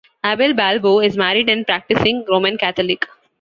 [0.25, 3.07] Abel Balbo is married and a practising Roman Catholic.